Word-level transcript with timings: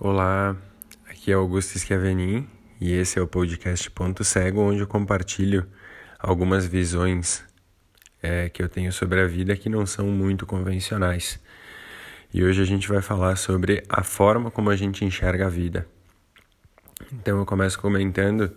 Olá, 0.00 0.56
aqui 1.08 1.30
é 1.30 1.34
Augusto 1.34 1.78
Schiavenin 1.78 2.48
e 2.80 2.92
esse 2.92 3.16
é 3.16 3.22
o 3.22 3.28
podcast 3.28 3.88
Ponto 3.92 4.24
Cego, 4.24 4.60
onde 4.60 4.80
eu 4.80 4.88
compartilho 4.88 5.64
algumas 6.18 6.66
visões 6.66 7.44
é, 8.20 8.48
que 8.48 8.60
eu 8.60 8.68
tenho 8.68 8.92
sobre 8.92 9.20
a 9.20 9.26
vida 9.28 9.56
que 9.56 9.68
não 9.68 9.86
são 9.86 10.08
muito 10.08 10.46
convencionais. 10.46 11.38
E 12.32 12.42
hoje 12.42 12.60
a 12.60 12.64
gente 12.64 12.88
vai 12.88 13.00
falar 13.00 13.36
sobre 13.36 13.84
a 13.88 14.02
forma 14.02 14.50
como 14.50 14.68
a 14.68 14.74
gente 14.74 15.04
enxerga 15.04 15.46
a 15.46 15.48
vida. 15.48 15.86
Então 17.12 17.38
eu 17.38 17.46
começo 17.46 17.78
comentando 17.78 18.50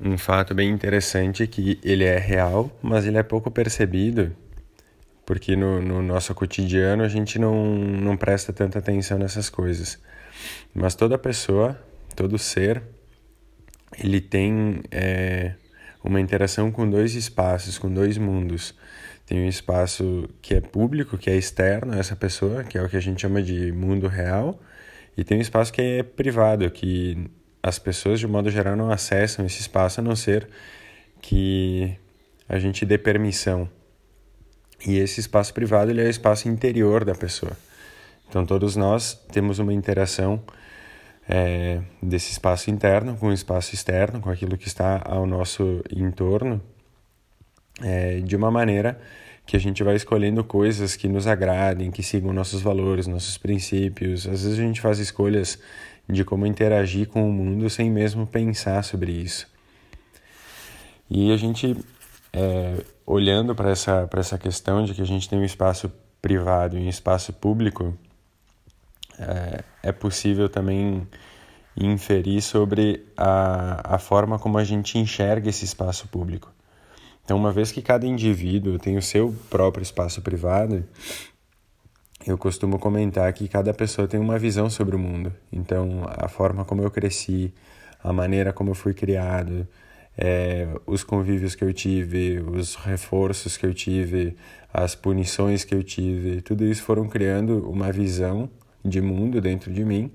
um 0.00 0.16
fato 0.16 0.54
bem 0.54 0.70
interessante 0.70 1.48
que 1.48 1.80
ele 1.82 2.04
é 2.04 2.16
real, 2.16 2.70
mas 2.80 3.04
ele 3.04 3.18
é 3.18 3.24
pouco 3.24 3.50
percebido 3.50 4.32
porque 5.26 5.54
no, 5.54 5.82
no 5.82 6.00
nosso 6.00 6.34
cotidiano 6.34 7.02
a 7.02 7.08
gente 7.08 7.38
não, 7.38 7.64
não 7.64 8.16
presta 8.16 8.52
tanta 8.52 8.78
atenção 8.78 9.18
nessas 9.18 9.50
coisas. 9.50 9.98
Mas 10.74 10.94
toda 10.94 11.18
pessoa, 11.18 11.80
todo 12.14 12.38
ser, 12.38 12.82
ele 13.98 14.20
tem 14.20 14.80
é, 14.90 15.54
uma 16.02 16.20
interação 16.20 16.70
com 16.70 16.88
dois 16.88 17.14
espaços, 17.14 17.78
com 17.78 17.92
dois 17.92 18.16
mundos. 18.18 18.74
Tem 19.26 19.40
um 19.40 19.48
espaço 19.48 20.28
que 20.42 20.54
é 20.54 20.60
público, 20.60 21.16
que 21.16 21.30
é 21.30 21.36
externo 21.36 21.92
a 21.92 21.98
essa 21.98 22.16
pessoa, 22.16 22.64
que 22.64 22.76
é 22.76 22.82
o 22.82 22.88
que 22.88 22.96
a 22.96 23.00
gente 23.00 23.20
chama 23.20 23.42
de 23.42 23.70
mundo 23.72 24.08
real, 24.08 24.60
e 25.16 25.24
tem 25.24 25.38
um 25.38 25.40
espaço 25.40 25.72
que 25.72 25.82
é 25.82 26.02
privado, 26.02 26.70
que 26.70 27.30
as 27.62 27.78
pessoas, 27.78 28.18
de 28.18 28.26
modo 28.26 28.50
geral, 28.50 28.74
não 28.74 28.90
acessam 28.90 29.44
esse 29.44 29.60
espaço 29.60 30.00
a 30.00 30.02
não 30.02 30.16
ser 30.16 30.48
que 31.20 31.96
a 32.48 32.58
gente 32.58 32.86
dê 32.86 32.96
permissão. 32.96 33.68
E 34.86 34.96
esse 34.96 35.20
espaço 35.20 35.52
privado 35.52 35.90
ele 35.90 36.00
é 36.00 36.06
o 36.06 36.10
espaço 36.10 36.48
interior 36.48 37.04
da 37.04 37.14
pessoa. 37.14 37.56
Então, 38.30 38.46
todos 38.46 38.76
nós 38.76 39.20
temos 39.32 39.58
uma 39.58 39.74
interação 39.74 40.40
é, 41.28 41.80
desse 42.00 42.30
espaço 42.30 42.70
interno 42.70 43.16
com 43.16 43.26
o 43.26 43.32
espaço 43.32 43.74
externo, 43.74 44.20
com 44.20 44.30
aquilo 44.30 44.56
que 44.56 44.68
está 44.68 45.02
ao 45.04 45.26
nosso 45.26 45.82
entorno, 45.90 46.62
é, 47.82 48.20
de 48.20 48.36
uma 48.36 48.48
maneira 48.48 49.00
que 49.44 49.56
a 49.56 49.58
gente 49.58 49.82
vai 49.82 49.96
escolhendo 49.96 50.44
coisas 50.44 50.94
que 50.94 51.08
nos 51.08 51.26
agradem, 51.26 51.90
que 51.90 52.04
sigam 52.04 52.32
nossos 52.32 52.62
valores, 52.62 53.08
nossos 53.08 53.36
princípios. 53.36 54.28
Às 54.28 54.44
vezes 54.44 54.60
a 54.60 54.62
gente 54.62 54.80
faz 54.80 55.00
escolhas 55.00 55.58
de 56.08 56.24
como 56.24 56.46
interagir 56.46 57.08
com 57.08 57.28
o 57.28 57.32
mundo 57.32 57.68
sem 57.68 57.90
mesmo 57.90 58.28
pensar 58.28 58.84
sobre 58.84 59.10
isso. 59.10 59.48
E 61.10 61.32
a 61.32 61.36
gente, 61.36 61.76
é, 62.32 62.76
olhando 63.04 63.56
para 63.56 63.72
essa, 63.72 64.08
essa 64.16 64.38
questão 64.38 64.84
de 64.84 64.94
que 64.94 65.02
a 65.02 65.06
gente 65.06 65.28
tem 65.28 65.36
um 65.36 65.44
espaço 65.44 65.90
privado 66.22 66.78
e 66.78 66.80
um 66.80 66.88
espaço 66.88 67.32
público, 67.32 67.92
é, 69.20 69.64
é 69.82 69.92
possível 69.92 70.48
também 70.48 71.06
inferir 71.76 72.42
sobre 72.42 73.06
a, 73.16 73.94
a 73.94 73.98
forma 73.98 74.38
como 74.38 74.58
a 74.58 74.64
gente 74.64 74.98
enxerga 74.98 75.48
esse 75.48 75.64
espaço 75.64 76.08
público. 76.08 76.52
Então, 77.24 77.36
uma 77.36 77.52
vez 77.52 77.70
que 77.70 77.80
cada 77.80 78.06
indivíduo 78.06 78.78
tem 78.78 78.96
o 78.96 79.02
seu 79.02 79.34
próprio 79.48 79.82
espaço 79.82 80.20
privado, 80.20 80.84
eu 82.26 82.36
costumo 82.36 82.78
comentar 82.78 83.32
que 83.32 83.46
cada 83.46 83.72
pessoa 83.72 84.08
tem 84.08 84.18
uma 84.18 84.38
visão 84.38 84.68
sobre 84.68 84.96
o 84.96 84.98
mundo. 84.98 85.32
Então, 85.52 86.02
a 86.08 86.28
forma 86.28 86.64
como 86.64 86.82
eu 86.82 86.90
cresci, 86.90 87.54
a 88.02 88.12
maneira 88.12 88.52
como 88.52 88.70
eu 88.70 88.74
fui 88.74 88.92
criado, 88.92 89.66
é, 90.18 90.68
os 90.86 91.04
convívios 91.04 91.54
que 91.54 91.64
eu 91.64 91.72
tive, 91.72 92.40
os 92.40 92.74
reforços 92.74 93.56
que 93.56 93.64
eu 93.64 93.72
tive, 93.72 94.36
as 94.72 94.94
punições 94.94 95.64
que 95.64 95.74
eu 95.74 95.82
tive, 95.82 96.42
tudo 96.42 96.64
isso 96.64 96.82
foram 96.82 97.08
criando 97.08 97.70
uma 97.70 97.90
visão 97.92 98.50
de 98.84 99.00
mundo 99.00 99.40
dentro 99.40 99.72
de 99.72 99.84
mim 99.84 100.10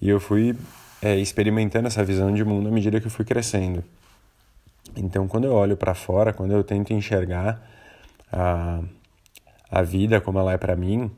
e 0.00 0.08
eu 0.08 0.18
fui 0.20 0.56
é, 1.00 1.16
experimentando 1.16 1.86
essa 1.86 2.04
visão 2.04 2.32
de 2.32 2.44
mundo 2.44 2.68
à 2.68 2.72
medida 2.72 3.00
que 3.00 3.06
eu 3.06 3.10
fui 3.10 3.24
crescendo. 3.24 3.84
Então, 4.96 5.26
quando 5.26 5.44
eu 5.44 5.52
olho 5.52 5.76
para 5.76 5.94
fora, 5.94 6.32
quando 6.32 6.52
eu 6.52 6.62
tento 6.62 6.92
enxergar 6.92 7.62
a, 8.30 8.80
a 9.70 9.82
vida 9.82 10.20
como 10.20 10.38
ela 10.38 10.52
é 10.52 10.58
para 10.58 10.76
mim, 10.76 11.10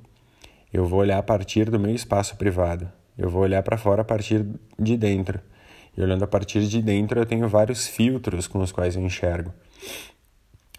eu 0.72 0.86
vou 0.86 1.00
olhar 1.00 1.18
a 1.18 1.22
partir 1.22 1.70
do 1.70 1.78
meu 1.78 1.94
espaço 1.94 2.36
privado. 2.36 2.90
Eu 3.16 3.30
vou 3.30 3.42
olhar 3.42 3.62
para 3.62 3.76
fora 3.76 4.02
a 4.02 4.04
partir 4.04 4.44
de 4.78 4.96
dentro. 4.96 5.40
E 5.96 6.02
olhando 6.02 6.24
a 6.24 6.26
partir 6.26 6.66
de 6.66 6.82
dentro, 6.82 7.20
eu 7.20 7.26
tenho 7.26 7.48
vários 7.48 7.86
filtros 7.86 8.46
com 8.46 8.60
os 8.60 8.72
quais 8.72 8.96
eu 8.96 9.02
enxergo. 9.02 9.52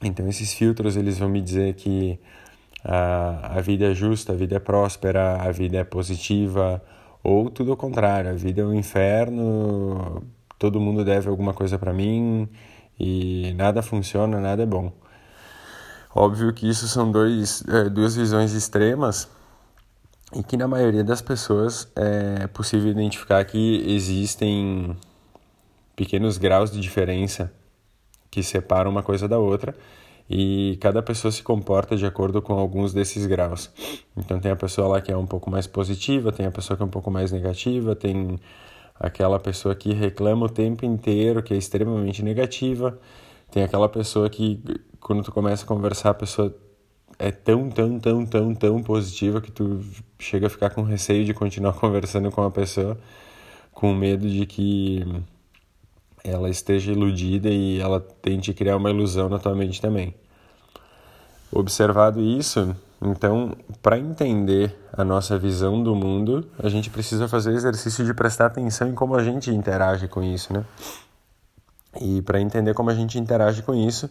Então, 0.02 0.28
esses 0.28 0.54
filtros 0.54 0.98
eles 0.98 1.18
vão 1.18 1.30
me 1.30 1.42
dizer 1.42 1.74
que 1.76 2.20
a, 2.88 3.58
a 3.58 3.62
vida 3.62 3.86
é 3.92 3.94
justa, 3.96 4.34
a 4.34 4.36
vida 4.36 4.58
é 4.58 4.60
próspera, 4.60 5.42
a 5.42 5.52
vida 5.52 5.78
é 5.78 5.84
positiva, 5.84 6.82
ou 7.24 7.50
tudo 7.50 7.74
o 7.74 7.78
contrário, 7.78 8.30
a 8.30 8.34
vida 8.34 8.62
é 8.62 8.66
um 8.66 8.74
inferno, 8.74 10.24
todo 10.60 10.80
mundo 10.80 11.04
deve 11.04 11.28
alguma 11.28 11.54
coisa 11.54 11.80
para 11.80 11.92
mim 11.92 12.48
e 13.00 13.54
nada 13.56 13.82
funciona, 13.82 14.40
nada 14.40 14.62
é 14.62 14.66
bom. 14.68 14.94
Óbvio 16.14 16.54
que 16.54 16.70
isso 16.70 16.88
são 16.88 17.12
dois, 17.12 17.64
é, 17.68 17.90
duas 17.90 18.16
visões 18.16 18.54
extremas 18.54 19.28
e 20.34 20.44
que 20.44 20.56
na 20.56 20.68
maioria 20.68 21.04
das 21.04 21.22
pessoas 21.22 21.92
é 21.96 22.46
possível 22.48 22.92
identificar 22.92 23.44
que 23.46 23.84
existem 23.88 24.96
pequenos 25.96 26.38
graus 26.38 26.72
de 26.72 26.80
diferença 26.80 27.52
que 28.30 28.44
separam 28.44 28.92
uma 28.92 29.02
coisa 29.02 29.28
da 29.28 29.40
outra 29.40 29.76
e 30.30 30.78
cada 30.82 31.02
pessoa 31.04 31.32
se 31.32 31.44
comporta 31.44 31.96
de 31.96 32.06
acordo 32.06 32.42
com 32.42 32.54
alguns 32.54 32.94
desses 32.94 33.26
graus. 33.26 33.72
Então 34.18 34.40
tem 34.40 34.52
a 34.52 34.56
pessoa 34.56 34.88
lá 34.88 35.02
que 35.02 35.12
é 35.12 35.18
um 35.18 35.28
pouco 35.28 35.50
mais 35.50 35.68
positiva, 35.68 36.32
tem 36.32 36.46
a 36.46 36.52
pessoa 36.52 36.76
que 36.76 36.84
é 36.84 36.86
um 36.86 36.90
pouco 36.90 37.12
mais 37.12 37.32
negativa, 37.32 37.96
tem 37.96 38.40
aquela 39.00 39.40
pessoa 39.40 39.76
que 39.76 39.94
reclama 39.94 40.46
o 40.46 40.50
tempo 40.50 40.86
inteiro, 40.86 41.44
que 41.44 41.54
é 41.54 41.58
extremamente 41.58 42.24
negativa, 42.24 42.98
tem 43.52 43.64
aquela 43.64 43.88
pessoa 43.90 44.30
que 44.30 44.62
quando 45.00 45.24
tu 45.24 45.32
começa 45.32 45.64
a 45.64 45.68
conversar 45.68 46.12
a 46.12 46.14
pessoa 46.14 46.56
é 47.20 47.32
tão, 47.32 47.70
tão, 47.70 48.00
tão, 48.00 48.26
tão, 48.26 48.56
tão 48.56 48.84
positiva 48.84 49.40
que 49.40 49.52
tu 49.52 49.82
chega 50.20 50.48
a 50.48 50.50
ficar 50.50 50.72
com 50.72 50.82
receio 50.82 51.24
de 51.26 51.34
continuar 51.34 51.74
conversando 51.80 52.32
com 52.32 52.42
a 52.42 52.52
pessoa, 52.52 52.98
com 53.72 53.94
medo 53.94 54.28
de 54.28 54.46
que 54.46 55.06
ela 56.26 56.50
esteja 56.50 56.92
iludida 56.92 57.50
e 57.50 57.80
ela 57.80 58.00
tente 58.22 58.54
criar 58.54 58.78
uma 58.78 58.90
ilusão 58.90 59.30
na 59.30 59.38
tua 59.38 59.56
mente 59.56 59.80
também. 59.80 60.14
Observado 61.52 62.20
isso, 62.20 62.76
então, 63.02 63.56
para 63.82 64.00
entender 64.00 64.76
a 64.92 65.04
nossa 65.04 65.38
visão 65.38 65.82
do 65.84 65.96
mundo, 65.96 66.48
a 66.58 66.68
gente 66.70 66.90
precisa 66.90 67.28
fazer 67.28 67.52
o 67.52 67.56
exercício 67.56 68.04
de 68.04 68.14
prestar 68.14 68.48
atenção 68.48 68.88
em 68.90 68.96
como 68.96 69.16
a 69.16 69.24
gente 69.24 69.52
interage 69.52 70.08
com 70.08 70.24
isso, 70.24 70.52
né? 70.52 70.66
E 72.02 72.22
para 72.24 72.42
entender 72.42 72.74
como 72.74 72.90
a 72.90 72.96
gente 72.96 73.20
interage 73.20 73.62
com 73.62 73.74
isso, 73.74 74.10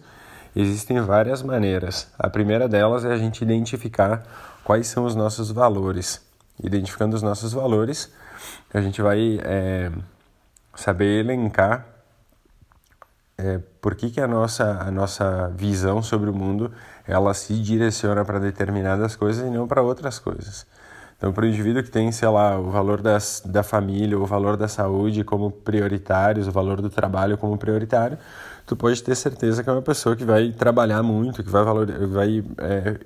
existem 0.55 1.01
várias 1.01 1.43
maneiras. 1.43 2.09
A 2.19 2.31
primeira 2.31 2.69
delas 2.69 3.05
é 3.05 3.13
a 3.13 3.17
gente 3.17 3.43
identificar 3.43 4.23
quais 4.63 4.87
são 4.87 5.05
os 5.05 5.15
nossos 5.15 5.51
valores. 5.51 6.23
Identificando 6.63 7.17
os 7.17 7.23
nossos 7.23 7.53
valores, 7.53 8.11
a 8.73 8.81
gente 8.81 9.03
vai 9.03 9.41
é, 9.43 9.91
saber 10.75 11.25
elencar 11.25 11.94
é, 13.37 13.61
por 13.81 13.95
que, 13.95 14.11
que 14.11 14.21
a, 14.21 14.29
nossa, 14.29 14.79
a 14.81 14.91
nossa 14.91 15.53
visão 15.57 16.03
sobre 16.03 16.31
o 16.31 16.35
mundo 16.35 16.71
ela 17.07 17.35
se 17.35 17.55
direciona 17.55 18.25
para 18.25 18.39
determinadas 18.39 19.17
coisas 19.17 19.47
e 19.47 19.51
não 19.51 19.67
para 19.67 19.83
outras 19.83 20.19
coisas. 20.19 20.67
Então, 21.17 21.33
para 21.33 21.45
o 21.45 21.49
indivíduo 21.49 21.83
que 21.83 21.91
tem, 21.91 22.11
sei 22.13 22.29
lá, 22.29 22.59
o 22.59 22.71
valor 22.71 23.01
das, 23.01 23.43
da 23.45 23.63
família, 23.63 24.19
o 24.19 24.27
valor 24.27 24.57
da 24.57 24.69
saúde 24.69 25.25
como 25.25 25.51
prioritários, 25.51 26.47
o 26.47 26.53
valor 26.53 26.83
do 26.83 26.91
trabalho 26.91 27.39
como 27.39 27.57
prioritário, 27.57 28.19
tu 28.67 28.77
pode 28.77 29.03
ter 29.03 29.15
certeza 29.15 29.63
que 29.63 29.71
é 29.71 29.73
uma 29.73 29.83
pessoa 29.83 30.17
que 30.17 30.25
vai 30.25 30.53
trabalhar 30.53 31.03
muito, 31.03 31.43
que 31.43 31.51
vai, 31.51 31.65
valor, 31.65 31.87
vai 32.09 32.45
é, 32.59 32.99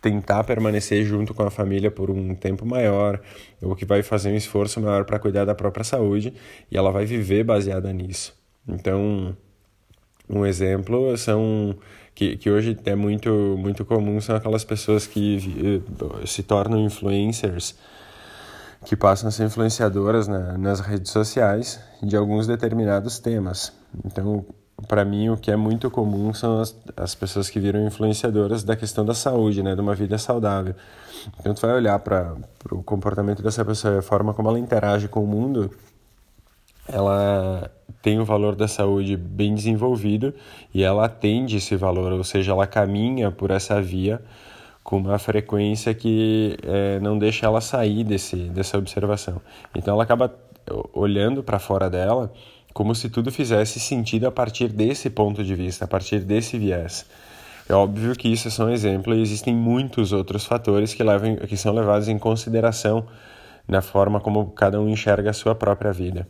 tentar 0.00 0.44
permanecer 0.44 1.04
junto 1.04 1.34
com 1.34 1.42
a 1.42 1.50
família 1.50 1.90
por 1.90 2.10
um 2.10 2.34
tempo 2.34 2.66
maior, 2.66 3.20
ou 3.62 3.74
que 3.74 3.84
vai 3.84 4.02
fazer 4.02 4.30
um 4.30 4.36
esforço 4.36 4.80
maior 4.80 5.04
para 5.04 5.18
cuidar 5.18 5.44
da 5.44 5.54
própria 5.54 5.84
saúde, 5.84 6.34
e 6.70 6.76
ela 6.76 6.90
vai 6.92 7.06
viver 7.06 7.44
baseada 7.44 7.92
nisso. 7.92 8.41
Então, 8.66 9.36
um 10.28 10.46
exemplo 10.46 11.16
são 11.16 11.76
que, 12.14 12.36
que 12.36 12.50
hoje 12.50 12.78
é 12.84 12.94
muito 12.94 13.56
muito 13.58 13.84
comum 13.84 14.20
são 14.20 14.36
aquelas 14.36 14.64
pessoas 14.64 15.06
que 15.06 15.82
eh, 16.22 16.26
se 16.26 16.42
tornam 16.42 16.80
influencers 16.80 17.74
que 18.84 18.96
passam 18.96 19.28
a 19.28 19.30
ser 19.30 19.44
influenciadoras 19.44 20.26
na, 20.26 20.58
nas 20.58 20.80
redes 20.80 21.12
sociais 21.12 21.80
de 22.02 22.16
alguns 22.16 22.46
determinados 22.46 23.18
temas. 23.18 23.72
Então, 24.04 24.44
para 24.88 25.04
mim, 25.04 25.28
o 25.28 25.36
que 25.36 25.50
é 25.50 25.56
muito 25.56 25.90
comum 25.90 26.34
são 26.34 26.60
as, 26.60 26.76
as 26.96 27.14
pessoas 27.14 27.48
que 27.48 27.60
viram 27.60 27.86
influenciadoras 27.86 28.64
da 28.64 28.74
questão 28.74 29.04
da 29.04 29.14
saúde, 29.14 29.62
né, 29.62 29.74
de 29.74 29.80
uma 29.80 29.94
vida 29.94 30.18
saudável. 30.18 30.74
Então, 31.38 31.54
tu 31.54 31.60
vai 31.60 31.74
olhar 31.74 31.98
para 32.00 32.34
o 32.70 32.82
comportamento 32.82 33.42
dessa 33.42 33.64
pessoa, 33.64 34.00
a 34.00 34.02
forma 34.02 34.34
como 34.34 34.48
ela 34.48 34.58
interage 34.58 35.06
com 35.06 35.22
o 35.22 35.26
mundo, 35.26 35.70
ela 36.88 37.70
tem 38.02 38.18
o 38.18 38.24
valor 38.24 38.56
da 38.56 38.66
saúde 38.66 39.16
bem 39.16 39.54
desenvolvido 39.54 40.34
e 40.74 40.82
ela 40.82 41.06
atende 41.06 41.56
esse 41.56 41.76
valor, 41.76 42.12
ou 42.12 42.24
seja, 42.24 42.50
ela 42.50 42.66
caminha 42.66 43.30
por 43.30 43.52
essa 43.52 43.80
via 43.80 44.20
com 44.82 44.96
uma 44.98 45.18
frequência 45.18 45.94
que 45.94 46.56
é, 46.64 46.98
não 46.98 47.16
deixa 47.16 47.46
ela 47.46 47.60
sair 47.60 48.02
desse, 48.02 48.36
dessa 48.36 48.76
observação. 48.76 49.40
Então 49.74 49.94
ela 49.94 50.02
acaba 50.02 50.34
olhando 50.92 51.42
para 51.42 51.58
fora 51.58 51.88
dela 51.88 52.32
como 52.74 52.94
se 52.94 53.08
tudo 53.08 53.30
fizesse 53.30 53.78
sentido 53.78 54.26
a 54.26 54.32
partir 54.32 54.68
desse 54.68 55.08
ponto 55.10 55.44
de 55.44 55.54
vista, 55.54 55.84
a 55.84 55.88
partir 55.88 56.20
desse 56.20 56.58
viés. 56.58 57.06
É 57.68 57.74
óbvio 57.74 58.16
que 58.16 58.28
isso 58.28 58.48
é 58.48 58.50
só 58.50 58.64
um 58.64 58.70
exemplo 58.70 59.14
e 59.14 59.20
existem 59.20 59.54
muitos 59.54 60.12
outros 60.12 60.44
fatores 60.44 60.92
que, 60.94 61.02
levam, 61.02 61.36
que 61.36 61.56
são 61.56 61.72
levados 61.72 62.08
em 62.08 62.18
consideração 62.18 63.04
na 63.68 63.80
forma 63.80 64.20
como 64.20 64.50
cada 64.50 64.80
um 64.80 64.88
enxerga 64.88 65.30
a 65.30 65.32
sua 65.32 65.54
própria 65.54 65.92
vida. 65.92 66.26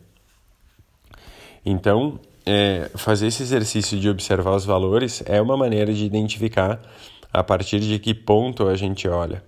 Então, 1.65 2.19
é, 2.45 2.89
fazer 2.95 3.27
esse 3.27 3.43
exercício 3.43 3.99
de 3.99 4.09
observar 4.09 4.55
os 4.55 4.65
valores 4.65 5.23
é 5.25 5.41
uma 5.41 5.55
maneira 5.55 5.93
de 5.93 6.05
identificar 6.05 6.81
a 7.31 7.43
partir 7.43 7.79
de 7.79 7.97
que 7.99 8.13
ponto 8.13 8.67
a 8.67 8.75
gente 8.75 9.07
olha. 9.07 9.43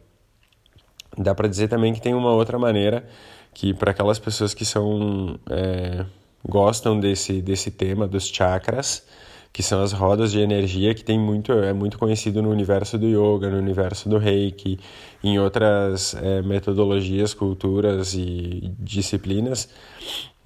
Dá 1.17 1.35
para 1.35 1.47
dizer 1.47 1.67
também 1.67 1.93
que 1.93 2.01
tem 2.01 2.13
uma 2.13 2.31
outra 2.31 2.57
maneira 2.57 3.07
que 3.53 3.73
para 3.73 3.91
aquelas 3.91 4.19
pessoas 4.19 4.53
que 4.53 4.65
são 4.65 5.39
é, 5.49 6.05
gostam 6.47 6.99
desse 6.99 7.41
desse 7.41 7.71
tema 7.71 8.07
dos 8.07 8.27
chakras, 8.27 9.05
que 9.53 9.63
são 9.63 9.81
as 9.81 9.93
rodas 9.93 10.31
de 10.31 10.39
energia 10.39 10.93
que 10.93 11.03
tem 11.03 11.17
muito 11.17 11.53
é 11.53 11.71
muito 11.71 11.97
conhecido 11.97 12.41
no 12.41 12.49
universo 12.49 12.97
do 12.97 13.07
yoga, 13.07 13.49
no 13.49 13.57
universo 13.57 14.09
do 14.09 14.17
reiki, 14.17 14.77
em 15.23 15.39
outras 15.39 16.15
é, 16.15 16.41
metodologias, 16.41 17.33
culturas 17.33 18.13
e 18.13 18.73
disciplinas 18.79 19.69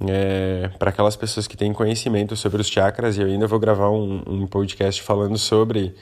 é, 0.07 0.69
para 0.79 0.89
aquelas 0.89 1.15
pessoas 1.15 1.47
que 1.47 1.57
têm 1.57 1.73
conhecimento 1.73 2.35
sobre 2.35 2.61
os 2.61 2.67
chakras, 2.67 3.17
e 3.17 3.21
eu 3.21 3.27
ainda 3.27 3.47
vou 3.47 3.59
gravar 3.59 3.89
um, 3.89 4.23
um 4.25 4.47
podcast 4.47 5.01
falando 5.01 5.37
sobre, 5.37 5.93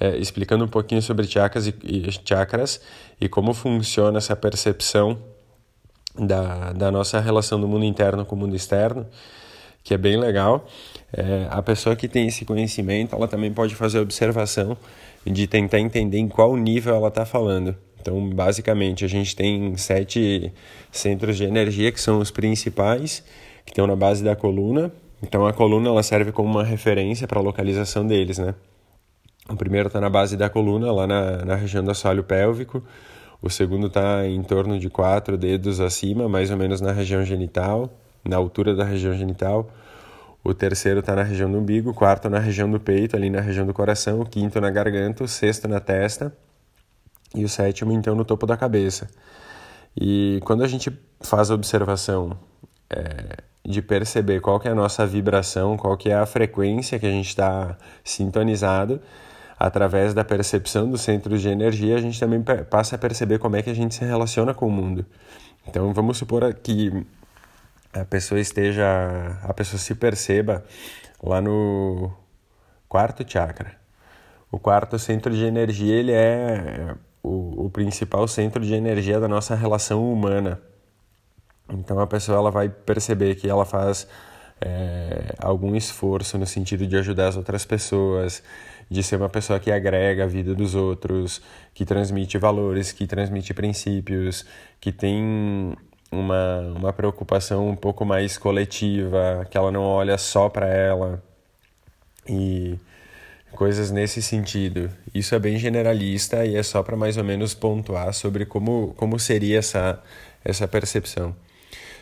é, 0.00 0.16
explicando 0.16 0.64
um 0.64 0.68
pouquinho 0.68 1.00
sobre 1.00 1.26
chakras 1.26 1.66
e, 1.66 1.74
e, 1.84 2.10
chakras 2.24 2.80
e 3.20 3.28
como 3.28 3.54
funciona 3.54 4.18
essa 4.18 4.34
percepção 4.34 5.18
da, 6.18 6.72
da 6.72 6.90
nossa 6.90 7.20
relação 7.20 7.60
do 7.60 7.68
mundo 7.68 7.84
interno 7.84 8.24
com 8.24 8.34
o 8.34 8.38
mundo 8.38 8.56
externo, 8.56 9.06
que 9.82 9.94
é 9.94 9.98
bem 9.98 10.16
legal. 10.16 10.66
É, 11.12 11.46
a 11.50 11.62
pessoa 11.62 11.94
que 11.94 12.08
tem 12.08 12.26
esse 12.26 12.44
conhecimento, 12.44 13.14
ela 13.14 13.28
também 13.28 13.52
pode 13.52 13.74
fazer 13.74 14.00
observação 14.00 14.76
de 15.24 15.46
tentar 15.46 15.78
entender 15.78 16.18
em 16.18 16.28
qual 16.28 16.56
nível 16.56 16.94
ela 16.94 17.08
está 17.08 17.24
falando. 17.24 17.76
Então, 18.04 18.28
basicamente, 18.28 19.02
a 19.02 19.08
gente 19.08 19.34
tem 19.34 19.74
sete 19.78 20.52
centros 20.92 21.38
de 21.38 21.44
energia 21.44 21.90
que 21.90 21.98
são 21.98 22.18
os 22.18 22.30
principais, 22.30 23.24
que 23.64 23.72
estão 23.72 23.86
na 23.86 23.96
base 23.96 24.22
da 24.22 24.36
coluna. 24.36 24.92
Então, 25.22 25.46
a 25.46 25.54
coluna 25.54 25.88
ela 25.88 26.02
serve 26.02 26.30
como 26.30 26.50
uma 26.50 26.62
referência 26.62 27.26
para 27.26 27.40
a 27.40 27.42
localização 27.42 28.06
deles, 28.06 28.36
né? 28.36 28.54
O 29.48 29.56
primeiro 29.56 29.86
está 29.86 30.02
na 30.02 30.10
base 30.10 30.36
da 30.36 30.50
coluna, 30.50 30.92
lá 30.92 31.06
na, 31.06 31.46
na 31.46 31.54
região 31.54 31.82
do 31.82 31.90
assoalho 31.90 32.22
pélvico. 32.22 32.82
O 33.40 33.48
segundo 33.48 33.86
está 33.86 34.26
em 34.26 34.42
torno 34.42 34.78
de 34.78 34.90
quatro 34.90 35.38
dedos 35.38 35.80
acima, 35.80 36.28
mais 36.28 36.50
ou 36.50 36.58
menos 36.58 36.82
na 36.82 36.92
região 36.92 37.24
genital, 37.24 37.90
na 38.22 38.36
altura 38.36 38.74
da 38.74 38.84
região 38.84 39.14
genital. 39.14 39.70
O 40.44 40.52
terceiro 40.52 41.00
está 41.00 41.16
na 41.16 41.22
região 41.22 41.50
do 41.50 41.56
umbigo, 41.56 41.88
o 41.88 41.94
quarto 41.94 42.28
na 42.28 42.38
região 42.38 42.70
do 42.70 42.78
peito, 42.78 43.16
ali 43.16 43.30
na 43.30 43.40
região 43.40 43.64
do 43.64 43.72
coração, 43.72 44.20
o 44.20 44.26
quinto 44.26 44.60
na 44.60 44.70
garganta, 44.70 45.24
o 45.24 45.28
sexto 45.28 45.66
na 45.66 45.80
testa 45.80 46.30
e 47.34 47.44
o 47.44 47.48
sétimo 47.48 47.92
então 47.92 48.14
no 48.14 48.24
topo 48.24 48.46
da 48.46 48.56
cabeça. 48.56 49.08
E 49.96 50.40
quando 50.44 50.62
a 50.62 50.68
gente 50.68 50.90
faz 51.20 51.50
a 51.50 51.54
observação 51.54 52.36
é, 52.90 53.36
de 53.64 53.80
perceber 53.80 54.40
qual 54.40 54.60
que 54.60 54.68
é 54.68 54.70
a 54.70 54.74
nossa 54.74 55.06
vibração, 55.06 55.76
qual 55.76 55.96
que 55.96 56.10
é 56.10 56.14
a 56.14 56.26
frequência 56.26 56.98
que 56.98 57.06
a 57.06 57.10
gente 57.10 57.28
está 57.28 57.76
sintonizado, 58.02 59.00
através 59.58 60.12
da 60.12 60.24
percepção 60.24 60.90
dos 60.90 61.00
centros 61.00 61.40
de 61.40 61.48
energia, 61.48 61.96
a 61.96 62.00
gente 62.00 62.18
também 62.18 62.42
passa 62.68 62.96
a 62.96 62.98
perceber 62.98 63.38
como 63.38 63.56
é 63.56 63.62
que 63.62 63.70
a 63.70 63.74
gente 63.74 63.94
se 63.94 64.04
relaciona 64.04 64.52
com 64.52 64.66
o 64.66 64.70
mundo. 64.70 65.06
Então 65.66 65.92
vamos 65.92 66.18
supor 66.18 66.52
que 66.54 67.06
a 67.92 68.04
pessoa 68.04 68.40
esteja, 68.40 68.84
a 69.42 69.54
pessoa 69.54 69.78
se 69.78 69.94
perceba 69.94 70.64
lá 71.22 71.40
no 71.40 72.12
quarto 72.88 73.24
chakra. 73.26 73.76
O 74.50 74.58
quarto 74.58 74.98
centro 74.98 75.32
de 75.32 75.44
energia 75.44 75.94
ele 75.94 76.12
é 76.12 76.94
o, 77.24 77.64
o 77.66 77.70
principal 77.70 78.28
centro 78.28 78.62
de 78.62 78.74
energia 78.74 79.18
da 79.18 79.26
nossa 79.26 79.54
relação 79.54 80.12
humana. 80.12 80.60
Então 81.72 81.98
a 81.98 82.06
pessoa 82.06 82.36
ela 82.36 82.50
vai 82.50 82.68
perceber 82.68 83.34
que 83.36 83.48
ela 83.48 83.64
faz 83.64 84.06
é, 84.60 85.34
algum 85.38 85.74
esforço 85.74 86.36
no 86.36 86.46
sentido 86.46 86.86
de 86.86 86.96
ajudar 86.96 87.28
as 87.28 87.36
outras 87.36 87.64
pessoas, 87.64 88.42
de 88.90 89.02
ser 89.02 89.16
uma 89.16 89.30
pessoa 89.30 89.58
que 89.58 89.72
agrega 89.72 90.24
a 90.24 90.26
vida 90.26 90.54
dos 90.54 90.74
outros, 90.74 91.40
que 91.72 91.86
transmite 91.86 92.36
valores, 92.36 92.92
que 92.92 93.06
transmite 93.06 93.54
princípios, 93.54 94.44
que 94.78 94.92
tem 94.92 95.74
uma, 96.12 96.60
uma 96.76 96.92
preocupação 96.92 97.70
um 97.70 97.76
pouco 97.76 98.04
mais 98.04 98.36
coletiva, 98.36 99.46
que 99.50 99.56
ela 99.56 99.72
não 99.72 99.82
olha 99.82 100.18
só 100.18 100.50
para 100.50 100.66
ela. 100.66 101.22
E 102.28 102.78
coisas 103.54 103.90
nesse 103.90 104.20
sentido. 104.20 104.90
Isso 105.14 105.34
é 105.34 105.38
bem 105.38 105.58
generalista 105.58 106.44
e 106.44 106.56
é 106.56 106.62
só 106.62 106.82
para 106.82 106.96
mais 106.96 107.16
ou 107.16 107.24
menos 107.24 107.54
pontuar 107.54 108.12
sobre 108.12 108.44
como, 108.44 108.92
como 108.96 109.18
seria 109.18 109.58
essa, 109.58 110.02
essa 110.44 110.68
percepção. 110.68 111.34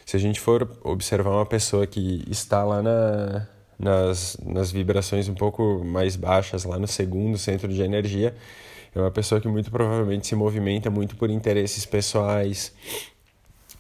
Se 0.04 0.16
a 0.16 0.20
gente 0.20 0.40
for 0.40 0.69
observar 0.82 1.31
uma 1.31 1.46
pessoa 1.46 1.87
que 1.87 2.25
está 2.28 2.64
lá 2.64 2.82
na, 2.82 3.46
nas, 3.78 4.37
nas 4.44 4.72
vibrações 4.72 5.28
um 5.28 5.34
pouco 5.34 5.84
mais 5.84 6.16
baixas, 6.16 6.64
lá 6.64 6.78
no 6.78 6.88
segundo 6.88 7.38
centro 7.38 7.69
de 7.69 7.82
energia, 7.82 8.34
é 8.94 8.98
uma 8.98 9.10
pessoa 9.10 9.40
que 9.40 9.48
muito 9.48 9.70
provavelmente 9.70 10.26
se 10.26 10.34
movimenta 10.34 10.90
muito 10.90 11.16
por 11.16 11.31
interesses 11.31 11.87
pessoais. 11.87 12.72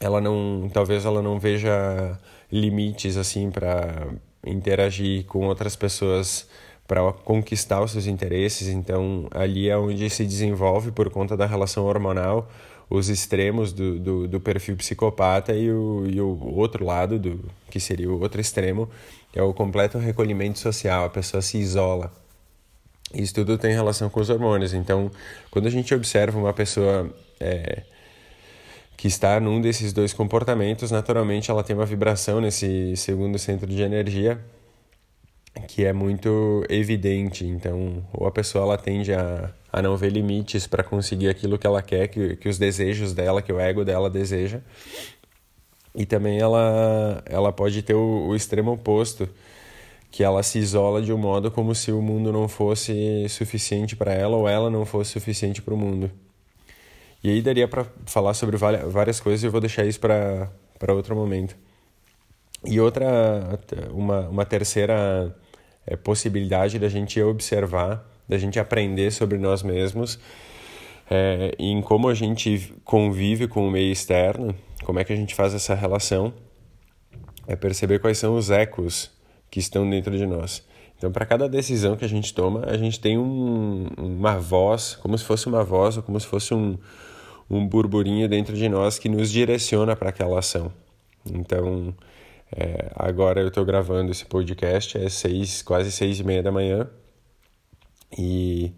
Ela 0.00 0.20
não, 0.20 0.70
talvez 0.72 1.04
ela 1.04 1.20
não 1.22 1.38
veja 1.38 2.18
limites 2.50 3.16
assim 3.16 3.50
para 3.50 4.08
interagir 4.44 5.24
com 5.24 5.46
outras 5.46 5.76
pessoas 5.76 6.48
para 6.92 7.10
conquistar 7.10 7.82
os 7.82 7.92
seus 7.92 8.06
interesses. 8.06 8.68
Então, 8.68 9.26
ali 9.30 9.70
é 9.70 9.78
onde 9.78 10.10
se 10.10 10.26
desenvolve, 10.26 10.92
por 10.92 11.08
conta 11.08 11.34
da 11.34 11.46
relação 11.46 11.86
hormonal, 11.86 12.50
os 12.90 13.08
extremos 13.08 13.72
do, 13.72 13.98
do, 13.98 14.28
do, 14.28 14.38
perfil 14.38 14.76
psicopata 14.76 15.54
e 15.54 15.72
o, 15.72 16.04
e 16.06 16.20
o 16.20 16.54
outro 16.54 16.84
lado, 16.84 17.18
do, 17.18 17.40
que 17.70 17.80
seria 17.80 18.10
o 18.10 18.20
outro 18.20 18.42
extremo, 18.42 18.90
é 19.34 19.42
o 19.42 19.54
completo 19.54 19.96
recolhimento 19.96 20.58
social, 20.58 21.06
a 21.06 21.08
pessoa 21.08 21.40
se 21.40 21.56
isola. 21.56 22.12
Isso 23.14 23.32
tudo 23.32 23.56
tem 23.56 23.72
relação 23.72 24.10
com 24.10 24.20
os 24.20 24.28
hormônios. 24.28 24.74
Então, 24.74 25.10
quando 25.50 25.68
a 25.68 25.70
gente 25.70 25.94
observa 25.94 26.38
uma 26.38 26.52
pessoa 26.52 27.10
é, 27.40 27.84
que 28.98 29.08
está 29.08 29.40
num 29.40 29.62
desses 29.62 29.94
dois 29.94 30.12
comportamentos, 30.12 30.90
naturalmente 30.90 31.50
ela 31.50 31.64
tem 31.64 31.74
uma 31.74 31.86
vibração 31.86 32.38
nesse 32.38 32.94
segundo 32.98 33.38
centro 33.38 33.66
de 33.66 33.80
energia 33.80 34.38
que 35.68 35.84
é 35.84 35.92
muito 35.92 36.64
evidente. 36.68 37.44
Então, 37.44 38.04
ou 38.12 38.26
a 38.26 38.32
pessoa 38.32 38.64
ela 38.64 38.78
tende 38.78 39.12
a, 39.12 39.50
a 39.72 39.82
não 39.82 39.96
ver 39.96 40.10
limites 40.10 40.66
para 40.66 40.82
conseguir 40.82 41.28
aquilo 41.28 41.58
que 41.58 41.66
ela 41.66 41.82
quer, 41.82 42.08
que, 42.08 42.36
que 42.36 42.48
os 42.48 42.58
desejos 42.58 43.12
dela, 43.12 43.42
que 43.42 43.52
o 43.52 43.60
ego 43.60 43.84
dela 43.84 44.10
deseja. 44.10 44.60
E 45.94 46.06
também 46.06 46.38
ela, 46.38 47.22
ela 47.26 47.52
pode 47.52 47.82
ter 47.82 47.94
o, 47.94 48.28
o 48.28 48.36
extremo 48.36 48.72
oposto, 48.72 49.28
que 50.10 50.22
ela 50.22 50.42
se 50.42 50.58
isola 50.58 51.02
de 51.02 51.12
um 51.12 51.18
modo 51.18 51.50
como 51.50 51.74
se 51.74 51.92
o 51.92 52.02
mundo 52.02 52.32
não 52.32 52.48
fosse 52.48 53.26
suficiente 53.28 53.96
para 53.96 54.12
ela 54.12 54.36
ou 54.36 54.48
ela 54.48 54.70
não 54.70 54.84
fosse 54.84 55.12
suficiente 55.12 55.62
para 55.62 55.74
o 55.74 55.76
mundo. 55.76 56.10
E 57.24 57.30
aí 57.30 57.40
daria 57.40 57.68
para 57.68 57.86
falar 58.04 58.34
sobre 58.34 58.56
várias 58.56 59.20
coisas 59.20 59.42
e 59.42 59.46
eu 59.46 59.50
vou 59.50 59.60
deixar 59.60 59.86
isso 59.86 60.00
para 60.00 60.50
outro 60.92 61.14
momento. 61.14 61.56
E 62.64 62.80
outra, 62.80 63.58
uma, 63.92 64.28
uma 64.28 64.44
terceira 64.44 65.34
é, 65.86 65.96
possibilidade 65.96 66.78
da 66.78 66.88
gente 66.88 67.20
observar, 67.20 68.08
da 68.28 68.38
gente 68.38 68.58
aprender 68.58 69.10
sobre 69.10 69.38
nós 69.38 69.62
mesmos 69.62 70.18
é, 71.10 71.54
em 71.58 71.82
como 71.82 72.08
a 72.08 72.14
gente 72.14 72.72
convive 72.84 73.46
com 73.46 73.66
o 73.66 73.70
meio 73.70 73.92
externo, 73.92 74.54
como 74.84 74.98
é 74.98 75.04
que 75.04 75.12
a 75.12 75.16
gente 75.16 75.34
faz 75.34 75.54
essa 75.54 75.74
relação, 75.74 76.32
é 77.46 77.56
perceber 77.56 77.98
quais 77.98 78.16
são 78.16 78.34
os 78.34 78.50
ecos 78.50 79.10
que 79.50 79.58
estão 79.58 79.88
dentro 79.88 80.16
de 80.16 80.26
nós. 80.26 80.66
Então, 80.96 81.10
para 81.10 81.26
cada 81.26 81.48
decisão 81.48 81.96
que 81.96 82.04
a 82.04 82.08
gente 82.08 82.32
toma, 82.32 82.64
a 82.66 82.76
gente 82.78 83.00
tem 83.00 83.18
um, 83.18 83.88
uma 83.98 84.38
voz, 84.38 84.96
como 85.02 85.18
se 85.18 85.24
fosse 85.24 85.48
uma 85.48 85.64
voz, 85.64 85.96
ou 85.96 86.02
como 86.02 86.18
se 86.18 86.26
fosse 86.26 86.54
um, 86.54 86.78
um 87.50 87.66
burburinho 87.66 88.28
dentro 88.28 88.56
de 88.56 88.68
nós 88.68 88.98
que 88.98 89.08
nos 89.08 89.30
direciona 89.30 89.96
para 89.96 90.10
aquela 90.10 90.38
ação. 90.38 90.72
Então, 91.26 91.94
é, 92.56 92.90
agora 92.94 93.40
eu 93.40 93.48
estou 93.48 93.64
gravando 93.64 94.10
esse 94.10 94.24
podcast, 94.24 94.98
é 94.98 95.08
seis, 95.08 95.62
quase 95.62 95.90
seis 95.90 96.20
e 96.20 96.24
meia 96.24 96.42
da 96.42 96.52
manhã, 96.52 96.88
e 98.18 98.72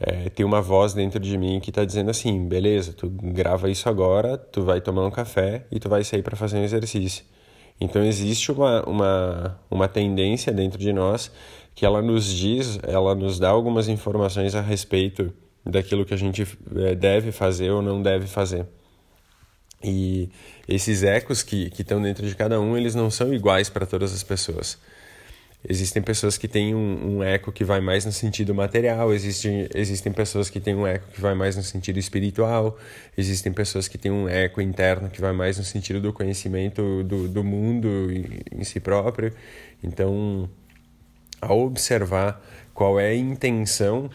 é, 0.00 0.28
tem 0.30 0.44
uma 0.44 0.60
voz 0.60 0.94
dentro 0.94 1.20
de 1.20 1.36
mim 1.36 1.60
que 1.60 1.70
está 1.70 1.84
dizendo 1.84 2.10
assim, 2.10 2.46
beleza, 2.48 2.92
tu 2.92 3.08
grava 3.08 3.70
isso 3.70 3.88
agora, 3.88 4.36
tu 4.38 4.62
vai 4.62 4.80
tomar 4.80 5.06
um 5.06 5.10
café 5.10 5.66
e 5.70 5.78
tu 5.78 5.88
vai 5.88 6.04
sair 6.04 6.22
para 6.22 6.36
fazer 6.36 6.58
um 6.58 6.64
exercício. 6.64 7.24
Então 7.80 8.02
existe 8.02 8.50
uma, 8.50 8.82
uma, 8.88 9.60
uma 9.70 9.88
tendência 9.88 10.52
dentro 10.52 10.78
de 10.78 10.92
nós 10.92 11.30
que 11.74 11.84
ela 11.84 12.00
nos 12.00 12.26
diz, 12.26 12.78
ela 12.82 13.14
nos 13.14 13.38
dá 13.38 13.50
algumas 13.50 13.88
informações 13.88 14.54
a 14.54 14.62
respeito 14.62 15.32
daquilo 15.64 16.04
que 16.06 16.14
a 16.14 16.16
gente 16.16 16.46
é, 16.76 16.94
deve 16.94 17.32
fazer 17.32 17.70
ou 17.70 17.82
não 17.82 18.00
deve 18.00 18.26
fazer. 18.26 18.66
E 19.82 20.30
esses 20.66 21.02
ecos 21.02 21.42
que 21.42 21.70
estão 21.78 22.00
dentro 22.00 22.26
de 22.26 22.34
cada 22.34 22.60
um, 22.60 22.76
eles 22.76 22.94
não 22.94 23.10
são 23.10 23.32
iguais 23.32 23.68
para 23.68 23.86
todas 23.86 24.12
as 24.12 24.22
pessoas. 24.22 24.78
Existem 25.68 26.00
pessoas 26.00 26.38
que 26.38 26.46
têm 26.46 26.74
um, 26.74 27.16
um, 27.16 27.22
eco 27.24 27.50
que 27.50 27.64
vai 27.64 27.80
mais 27.80 28.04
no 28.04 28.12
sentido 28.12 28.54
material, 28.54 29.12
existem, 29.12 29.68
existem 29.74 30.12
pessoas 30.12 30.48
que 30.48 30.60
têm 30.60 30.76
um 30.76 30.86
eco 30.86 31.08
que 31.10 31.20
vai 31.20 31.34
mais 31.34 31.56
no 31.56 31.62
sentido 31.62 31.98
espiritual, 31.98 32.78
existem 33.18 33.52
pessoas 33.52 33.88
que 33.88 33.98
têm 33.98 34.12
um 34.12 34.28
eco 34.28 34.60
interno 34.60 35.10
que 35.10 35.20
vai 35.20 35.32
mais 35.32 35.58
no 35.58 35.64
sentido 35.64 36.00
do 36.00 36.12
conhecimento 36.12 37.02
do, 37.02 37.26
do 37.26 37.42
mundo 37.42 37.88
em 38.52 38.62
si 38.62 38.78
próprio. 38.78 39.32
Então, 39.82 40.48
ao 41.40 41.58
observar 41.60 42.40
qual 42.72 43.00
é 43.00 43.08
a 43.08 43.14
intenção 43.16 44.08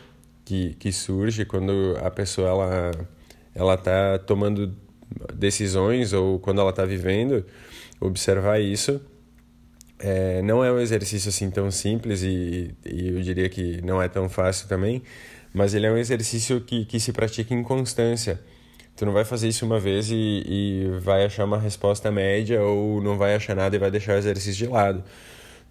que, 0.46 0.76
que 0.80 0.92
surge 0.92 1.44
quando 1.44 1.98
a 2.02 2.10
pessoa 2.10 2.48
ela 2.48 2.92
ela 3.54 3.74
está 3.74 4.18
tomando 4.20 4.74
decisões 5.34 6.14
ou 6.14 6.40
quando 6.40 6.62
ela 6.62 6.70
está 6.70 6.86
vivendo, 6.86 7.46
observar 8.00 8.60
isso 8.60 9.02
é, 10.02 10.42
não 10.42 10.64
é 10.64 10.72
um 10.72 10.80
exercício 10.80 11.30
assim 11.30 11.50
tão 11.52 11.70
simples 11.70 12.24
e, 12.24 12.76
e 12.86 13.10
eu 13.10 13.22
diria 13.22 13.48
que 13.48 13.82
não 13.84 14.02
é 14.02 14.08
tão 14.08 14.28
fácil 14.28 14.68
também, 14.68 15.04
mas 15.54 15.74
ele 15.74 15.86
é 15.86 15.92
um 15.92 15.98
exercício 15.98 16.60
que, 16.62 16.86
que 16.86 17.00
se 17.00 17.14
pratica 17.14 17.54
em 17.54 17.64
constância. 17.64 18.42
Tu 18.96 19.06
não 19.06 19.14
vai 19.14 19.24
fazer 19.24 19.48
isso 19.48 19.66
uma 19.66 19.80
vez 19.80 20.10
e, 20.10 20.16
e 20.16 21.00
vai 21.00 21.26
achar 21.26 21.46
uma 21.46 21.60
resposta 21.60 22.12
média 22.12 22.62
ou 22.62 23.02
não 23.02 23.18
vai 23.18 23.36
achar 23.36 23.56
nada 23.56 23.76
e 23.76 23.80
vai 23.80 23.92
deixar 23.92 24.16
o 24.16 24.18
exercício 24.18 24.66
de 24.66 24.72
lado. 24.72 25.04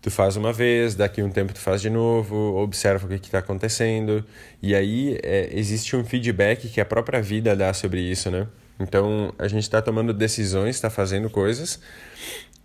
Tu 0.00 0.11
faz 0.11 0.37
uma 0.37 0.52
vez, 0.52 0.94
daqui 0.94 1.23
um 1.23 1.30
tempo 1.30 1.52
tu 1.52 1.61
faz 1.61 1.82
de 1.82 1.90
novo, 1.90 2.56
observa 2.56 3.06
o 3.06 3.09
que 3.09 3.26
está 3.26 3.40
acontecendo 3.40 4.25
e 4.62 4.75
aí 4.75 5.18
é, 5.23 5.50
existe 5.52 5.94
um 5.97 6.04
feedback 6.04 6.68
que 6.68 6.80
a 6.80 6.85
própria 6.85 7.20
vida 7.20 7.54
dá 7.56 7.73
sobre 7.75 8.00
isso, 8.00 8.30
né? 8.30 8.47
Então 8.80 9.32
a 9.38 9.46
gente 9.46 9.62
está 9.62 9.82
tomando 9.82 10.12
decisões, 10.12 10.76
está 10.76 10.90
fazendo 10.90 11.28
coisas 11.28 11.78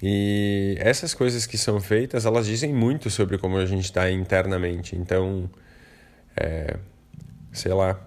e 0.02 0.76
essas 0.80 1.14
coisas 1.14 1.46
que 1.46 1.58
são 1.58 1.80
feitas, 1.80 2.26
elas 2.26 2.46
dizem 2.46 2.74
muito 2.74 3.10
sobre 3.10 3.38
como 3.38 3.58
a 3.58 3.66
gente 3.66 3.86
está 3.86 4.12
internamente. 4.12 4.96
Então, 4.96 5.50
é, 6.36 6.78
sei 7.54 7.74
lá, 7.74 8.00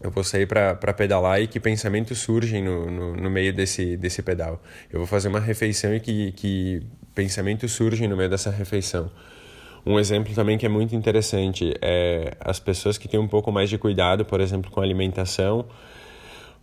eu 0.00 0.10
vou 0.10 0.24
sair 0.24 0.46
para 0.46 0.92
pedalar 0.92 1.40
e 1.40 1.46
que 1.46 1.60
pensamentos 1.60 2.18
surgem 2.18 2.62
no, 2.62 2.90
no, 2.90 3.16
no, 3.16 3.30
meio 3.30 3.52
desse, 3.52 3.96
desse 3.96 4.22
pedal. 4.22 4.62
Eu 4.90 4.98
vou 4.98 5.06
fazer 5.06 5.28
uma 5.28 5.40
refeição 5.40 5.94
e 5.94 6.00
que, 6.00 6.32
que 6.32 6.82
pensamentos 7.14 7.72
surgem 7.72 8.08
no 8.08 8.16
meio 8.16 8.30
dessa 8.30 8.50
refeição. 8.50 9.10
Um 9.86 9.98
exemplo 9.98 10.34
também 10.34 10.58
que 10.58 10.66
é 10.66 10.68
muito 10.68 10.94
interessante 10.96 11.74
é 11.80 12.32
as 12.40 12.58
pessoas 12.58 12.98
que 12.98 13.08
têm 13.08 13.18
um 13.18 13.28
pouco 13.28 13.52
mais 13.52 13.70
de 13.70 13.78
cuidado, 13.78 14.24
por 14.24 14.40
exemplo, 14.40 14.70
com 14.70 14.80
alimentação, 14.80 15.64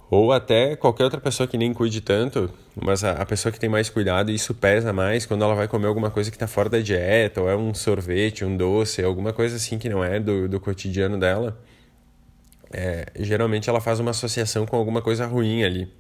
ou 0.10 0.32
até 0.32 0.76
qualquer 0.76 1.04
outra 1.04 1.20
pessoa 1.20 1.48
que 1.48 1.58
nem 1.58 1.74
cuide 1.74 2.00
tanto, 2.02 2.52
mas 2.76 3.04
a, 3.04 3.14
a 3.14 3.26
pessoa 3.26 3.52
que 3.52 3.60
tem 3.60 3.70
mais 3.70 3.90
cuidado, 3.90 4.32
isso 4.32 4.54
pesa 4.54 4.94
mais 4.94 5.26
quando 5.26 5.44
ela 5.44 5.56
vai 5.56 5.68
comer 5.68 5.88
alguma 5.88 6.12
coisa 6.12 6.30
que 6.30 6.36
está 6.36 6.48
fora 6.48 6.70
da 6.70 6.80
dieta, 6.80 7.42
ou 7.42 7.50
é 7.50 7.56
um 7.56 7.74
sorvete, 7.74 8.46
um 8.46 8.56
doce, 8.56 9.04
alguma 9.04 9.34
coisa 9.34 9.56
assim 9.56 9.78
que 9.80 9.90
não 9.90 10.04
é 10.04 10.20
do, 10.20 10.48
do 10.48 10.60
cotidiano 10.60 11.20
dela. 11.20 11.60
É, 12.72 13.06
geralmente 13.20 13.70
ela 13.70 13.82
faz 13.82 14.00
uma 14.00 14.12
associação 14.12 14.66
com 14.66 14.76
alguma 14.76 15.02
coisa 15.02 15.26
ruim 15.26 15.64
ali. 15.64 15.92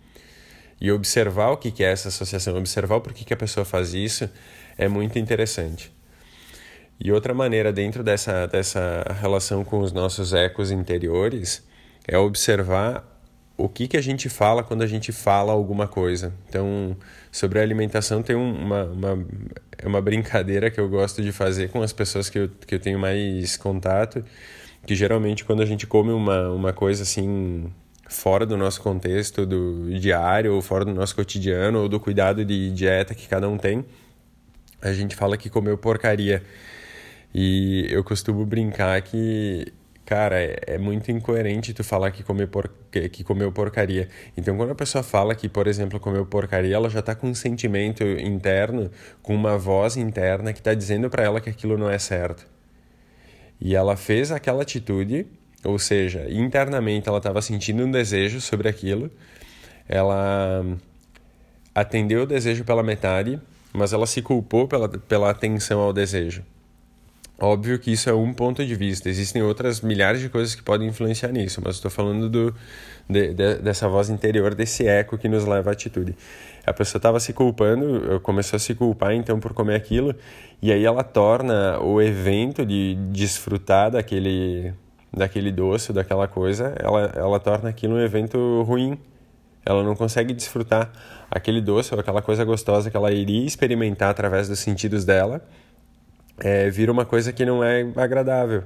E 0.79 0.91
observar 0.91 1.51
o 1.51 1.57
que, 1.57 1.71
que 1.71 1.83
é 1.83 1.91
essa 1.91 2.09
associação, 2.09 2.57
observar 2.57 2.97
o 2.97 3.01
porquê 3.01 3.24
que 3.24 3.33
a 3.33 3.38
pessoa 3.38 3.65
faz 3.65 3.93
isso, 3.93 4.29
é 4.77 4.88
muito 4.88 5.17
interessante. 5.17 5.91
E 7.00 7.12
outra 7.12 7.33
maneira 7.33 7.74
dentro 7.74 8.03
dessa, 8.03 8.45
dessa 8.45 9.03
relação 9.21 9.63
com 9.63 9.79
os 9.79 9.91
nossos 9.91 10.33
ecos 10.33 10.71
interiores 10.71 11.65
é 12.07 12.17
observar 12.17 13.14
o 13.57 13.69
que, 13.69 13.88
que 13.88 13.97
a 13.97 14.01
gente 14.01 14.27
fala 14.27 14.63
quando 14.63 14.81
a 14.81 14.88
gente 14.88 15.12
fala 15.12 15.53
alguma 15.53 15.88
coisa. 15.88 16.33
Então, 16.50 16.95
sobre 17.31 17.59
a 17.59 17.62
alimentação, 17.62 18.21
tem 18.21 18.35
uma, 18.35 18.83
uma, 18.83 19.25
é 19.77 19.88
uma 19.88 20.01
brincadeira 20.01 20.69
que 20.69 20.79
eu 20.79 20.89
gosto 20.89 21.21
de 21.21 21.31
fazer 21.31 21.69
com 21.69 21.81
as 21.81 21.93
pessoas 21.93 22.29
que 22.29 22.39
eu, 22.39 22.50
que 22.50 22.75
eu 22.75 22.79
tenho 22.79 23.00
mais 23.00 23.55
contato, 23.55 24.24
que 24.85 24.95
geralmente 24.95 25.45
quando 25.45 25.62
a 25.62 25.65
gente 25.65 25.88
come 25.88 26.12
uma, 26.12 26.50
uma 26.50 26.74
coisa 26.74 27.03
assim 27.03 27.71
fora 28.07 28.45
do 28.45 28.55
nosso 28.57 28.81
contexto 28.81 29.45
do 29.45 29.89
diário, 30.00 30.53
ou 30.53 30.62
fora 30.62 30.85
do 30.85 30.93
nosso 30.93 31.15
cotidiano, 31.15 31.81
ou 31.81 31.89
do 31.89 32.00
cuidado 32.00 32.45
de 32.45 32.71
dieta 32.71 33.15
que 33.15 33.27
cada 33.27 33.50
um 33.50 33.57
tem, 33.57 33.85
a 34.81 34.93
gente 34.93 35.15
fala 35.15 35.38
que 35.38 35.50
comeu 35.50 35.77
porcaria. 35.77 36.43
E 37.33 37.88
eu 37.89 38.03
costumo 38.03 38.45
brincar 38.45 39.01
que 39.01 39.74
Cara, 40.05 40.39
é, 40.39 40.55
é, 40.67 40.77
muito 40.77 41.12
incoerente 41.12 41.74
tu 41.74 41.83
falar 41.83 42.12
que, 42.12 42.21
comer 42.21 42.47
por, 42.47 42.71
que, 42.91 43.09
que 43.09 43.24
comeu 43.24 43.51
porcaria. 43.51 44.07
Então, 44.38 44.55
quando 44.55 44.71
a 44.71 44.75
pessoa 44.75 45.03
fala 45.03 45.33
que, 45.33 45.50
por 45.50 45.65
exemplo, 45.65 46.00
comeu 46.00 46.24
porcaria, 46.27 46.75
ela 46.75 46.89
já 46.91 47.00
está 47.00 47.15
com 47.15 47.27
um 47.27 47.33
sentimento 47.33 48.03
interno, 48.03 48.91
com 49.24 49.33
uma 49.33 49.57
voz 49.57 49.97
interna 49.97 50.53
que 50.53 50.59
está 50.59 50.75
dizendo 50.75 51.09
para 51.09 51.24
ela 51.24 51.41
que 51.41 51.50
aquilo 51.50 51.75
não 51.75 51.89
é 51.89 51.97
certo. 51.97 52.45
E 53.59 53.75
ela 53.75 53.97
fez 53.97 54.31
aquela 54.31 54.62
atitude, 54.62 55.25
ou 55.63 55.79
seja, 55.79 56.27
internamente 56.29 57.09
ela 57.09 57.17
estava 57.17 57.41
sentindo 57.41 57.83
um 57.83 57.89
desejo 57.89 58.39
sobre 58.39 58.69
aquilo, 58.69 59.09
ela 59.89 60.63
atendeu 61.74 62.24
o 62.24 62.25
desejo 62.27 62.63
pela 62.63 62.83
metade, 62.83 63.41
mas 63.74 63.91
ela 63.91 64.05
se 64.05 64.21
culpou 64.21 64.67
pela, 64.67 64.88
pela 64.88 65.31
atenção 65.31 65.79
ao 65.79 65.91
desejo. 65.91 66.43
Óbvio 67.39 67.77
que 67.77 67.92
isso 67.92 68.10
é 68.10 68.13
um 68.13 68.34
ponto 68.34 68.65
de 68.65 68.75
vista, 68.75 69.10
existem 69.10 69.44
outras 69.44 69.82
milhares 69.82 70.22
de 70.22 70.30
coisas 70.30 70.56
que 70.56 70.63
podem 70.63 70.88
influenciar 70.88 71.34
nisso, 71.34 71.62
mas 71.62 71.75
estou 71.75 71.92
falando 71.92 72.30
do, 72.30 72.56
de, 73.10 73.34
de, 73.34 73.56
dessa 73.56 73.89
voz 73.89 74.10
interior, 74.10 74.56
desse 74.56 74.88
eco 74.88 75.18
que 75.18 75.27
nos 75.27 75.44
leva 75.44 75.72
à 75.72 75.74
atitude. 75.74 76.15
A 76.65 76.72
pessoa 76.72 76.98
estava 76.98 77.20
se 77.20 77.34
culpando, 77.34 78.22
começou 78.22 78.56
a 78.56 78.60
se 78.60 78.74
culpar 78.74 79.12
então 79.13 79.38
por 79.38 79.54
comer 79.54 79.75
aquilo, 79.75 80.15
e 80.62 80.72
aí 80.72 80.86
ela 80.86 81.04
torna 81.04 81.77
o 81.82 82.01
evento 82.01 82.65
de 82.65 82.96
desfrutar 83.12 83.92
daquele, 83.92 84.74
daquele 85.12 85.51
doce, 85.51 85.92
daquela 85.92 86.30
coisa, 86.30 86.74
ela, 86.80 87.12
ela 87.15 87.39
torna 87.39 87.68
aquilo 87.68 87.96
um 87.96 88.00
evento 88.00 88.63
ruim. 88.63 88.98
Ela 89.65 89.84
não 89.84 89.96
consegue 89.96 90.32
desfrutar 90.32 90.94
aquele 91.30 91.60
doce 91.60 91.94
ou 91.94 92.00
aquela 92.00 92.22
coisa 92.22 92.46
gostosa 92.46 92.89
que 92.89 92.96
ela 92.96 93.12
iria 93.12 93.46
experimentar 93.46 94.12
através 94.12 94.48
dos 94.48 94.60
sentidos 94.60 95.04
dela 95.04 95.42
é, 96.39 96.70
vira 96.70 96.92
uma 96.92 97.06
coisa 97.06 97.32
que 97.32 97.46
não 97.46 97.63
é 97.63 97.86
agradável 97.96 98.63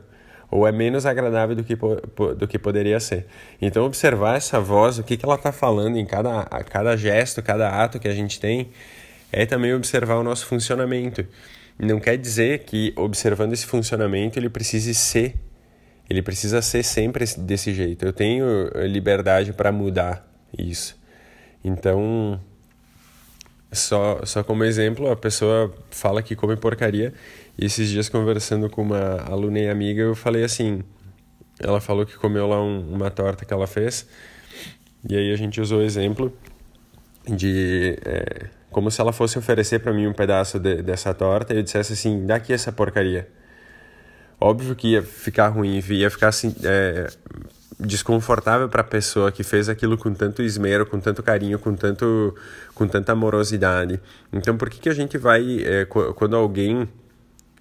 ou 0.51 0.67
é 0.67 0.71
menos 0.71 1.05
agradável 1.05 1.55
do 1.55 1.63
que, 1.63 1.75
do 1.75 2.47
que 2.47 2.57
poderia 2.57 2.99
ser. 2.99 3.27
Então, 3.61 3.85
observar 3.85 4.37
essa 4.37 4.59
voz, 4.59 4.97
o 4.97 5.03
que, 5.03 5.15
que 5.15 5.25
ela 5.25 5.35
está 5.35 5.51
falando 5.51 5.97
em 5.97 6.05
cada, 6.05 6.43
cada 6.45 6.97
gesto, 6.97 7.41
cada 7.43 7.69
ato 7.69 7.99
que 7.99 8.07
a 8.07 8.13
gente 8.13 8.39
tem, 8.39 8.71
é 9.31 9.45
também 9.45 9.73
observar 9.73 10.15
o 10.15 10.23
nosso 10.23 10.47
funcionamento. 10.47 11.25
Não 11.77 11.99
quer 11.99 12.17
dizer 12.17 12.63
que, 12.63 12.93
observando 12.95 13.53
esse 13.53 13.65
funcionamento, 13.65 14.39
ele 14.39 14.49
precise 14.49 14.93
ser. 14.95 15.35
Ele 16.09 16.23
precisa 16.23 16.61
ser 16.61 16.83
sempre 16.83 17.23
desse 17.37 17.71
jeito. 17.71 18.03
Eu 18.03 18.11
tenho 18.11 18.47
liberdade 18.87 19.53
para 19.53 19.71
mudar 19.71 20.27
isso. 20.57 20.97
Então, 21.63 22.41
só, 23.71 24.21
só 24.25 24.43
como 24.43 24.63
exemplo, 24.63 25.11
a 25.11 25.15
pessoa 25.15 25.71
fala 25.91 26.23
que 26.23 26.35
come 26.35 26.57
porcaria 26.57 27.13
e 27.59 27.65
esses 27.65 27.89
dias 27.89 28.07
conversando 28.07 28.69
com 28.69 28.81
uma 28.81 29.21
aluna 29.29 29.59
e 29.59 29.69
amiga, 29.69 30.01
eu 30.01 30.15
falei 30.15 30.45
assim, 30.45 30.81
ela 31.59 31.81
falou 31.81 32.05
que 32.05 32.15
comeu 32.15 32.47
lá 32.47 32.61
um, 32.63 32.93
uma 32.93 33.11
torta 33.11 33.43
que 33.43 33.53
ela 33.53 33.67
fez, 33.67 34.07
e 35.07 35.13
aí 35.15 35.33
a 35.33 35.35
gente 35.35 35.59
usou 35.59 35.79
o 35.79 35.83
exemplo 35.83 36.33
de 37.27 37.97
é, 38.05 38.45
como 38.71 38.89
se 38.89 39.01
ela 39.01 39.11
fosse 39.11 39.37
oferecer 39.37 39.79
para 39.79 39.91
mim 39.91 40.07
um 40.07 40.13
pedaço 40.13 40.57
de, 40.57 40.81
dessa 40.81 41.13
torta 41.13 41.53
e 41.53 41.57
eu 41.57 41.63
dissesse 41.63 41.91
assim, 41.91 42.25
dá 42.25 42.35
aqui 42.35 42.53
essa 42.53 42.71
porcaria. 42.71 43.27
Óbvio 44.39 44.73
que 44.73 44.93
ia 44.93 45.03
ficar 45.03 45.49
ruim, 45.49 45.83
ia 45.89 46.09
ficar 46.09 46.29
assim, 46.29 46.55
é, 46.63 47.07
desconfortável 47.77 48.69
para 48.69 48.81
a 48.81 48.85
pessoa 48.85 49.33
que 49.33 49.43
fez 49.43 49.67
aquilo 49.67 49.97
com 49.97 50.13
tanto 50.13 50.41
esmero, 50.41 50.85
com 50.85 50.97
tanto 50.97 51.21
carinho, 51.21 51.59
com 51.59 51.75
tanto 51.75 52.33
com 52.73 52.87
tanta 52.87 53.11
amorosidade. 53.11 53.99
Então, 54.31 54.55
por 54.55 54.69
que 54.69 54.79
que 54.79 54.87
a 54.87 54.93
gente 54.93 55.17
vai 55.17 55.61
é, 55.65 55.85
quando 55.85 56.37
alguém 56.37 56.87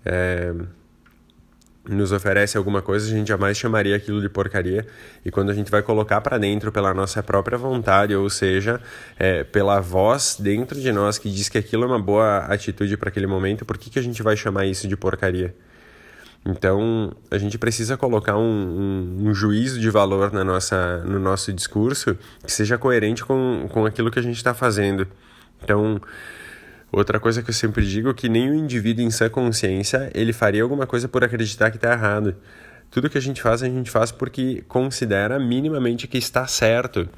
é, 0.09 0.55
nos 1.89 2.13
oferece 2.13 2.57
alguma 2.57 2.83
coisa, 2.83 3.07
a 3.07 3.11
gente 3.11 3.29
jamais 3.29 3.57
chamaria 3.57 3.97
aquilo 3.97 4.21
de 4.21 4.29
porcaria. 4.29 4.87
E 5.25 5.31
quando 5.31 5.51
a 5.51 5.55
gente 5.55 5.71
vai 5.71 5.83
colocar 5.83 6.21
para 6.21 6.39
dentro 6.39 6.71
pela 6.71 6.93
nossa 6.93 7.23
própria 7.23 7.57
vontade, 7.57 8.15
ou 8.15 8.29
seja, 8.29 8.81
é, 9.19 9.45
pela 9.45 9.81
voz 9.81 10.37
dentro 10.39 10.79
de 10.81 10.93
nós 10.93 11.19
que 11.19 11.31
diz 11.31 11.49
que 11.49 11.59
aquilo 11.59 11.85
é 11.85 11.87
uma 11.87 12.01
boa 12.01 12.39
atitude 12.41 12.97
para 12.97 13.09
aquele 13.09 13.27
momento, 13.27 13.65
por 13.65 13.79
que, 13.79 13.91
que 13.91 13.99
a 13.99 14.03
gente 14.03 14.23
vai 14.23 14.37
chamar 14.37 14.67
isso 14.67 14.87
de 14.87 14.97
porcaria? 14.97 15.55
Então, 16.47 17.13
a 17.31 17.37
gente 17.37 17.59
precisa 17.59 17.97
colocar 17.97 18.37
um, 18.37 18.41
um, 18.41 19.29
um, 19.29 19.35
juízo 19.35 19.81
de 19.81 19.91
valor 19.91 20.33
na 20.33 20.45
nossa, 20.45 20.99
no 20.99 21.19
nosso 21.19 21.53
discurso 21.53 22.17
que 22.45 22.53
seja 22.53 22.79
coerente 22.79 23.25
com, 23.25 23.67
com 23.71 23.85
aquilo 23.85 24.11
que 24.11 24.19
a 24.19 24.23
gente 24.23 24.37
está 24.37 24.55
fazendo. 24.55 25.07
Então, 25.63 26.01
Outra 26.91 27.21
coisa 27.21 27.43
que 27.43 27.51
eu 27.51 27.55
sempre 27.55 27.87
digo 27.87 28.11
é 28.11 28.15
que 28.15 28.29
nenhum 28.29 28.55
indivíduo 28.55 29.05
em 29.05 29.11
sã 29.11 29.29
consciência 29.29 30.11
ele 30.15 30.33
faria 30.33 30.63
alguma 30.63 30.87
coisa 30.87 31.07
por 31.07 31.23
acreditar 31.23 31.71
que 31.71 31.77
está 31.77 31.93
errado. 31.93 32.35
tudo 32.91 33.11
que 33.11 33.19
a 33.19 33.21
gente 33.21 33.43
faz, 33.43 33.63
a 33.63 33.67
gente 33.67 33.91
faz 33.91 34.11
porque 34.11 34.65
considera 34.67 35.39
minimamente 35.39 36.07
que 36.07 36.17
está 36.17 36.47
certo. 36.47 37.09